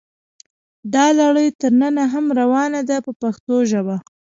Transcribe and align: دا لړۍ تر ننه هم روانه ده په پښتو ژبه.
دا 0.93 1.05
لړۍ 1.19 1.47
تر 1.61 1.71
ننه 1.81 2.03
هم 2.13 2.25
روانه 2.39 2.81
ده 2.89 2.97
په 3.05 3.11
پښتو 3.21 3.55
ژبه. 3.71 3.97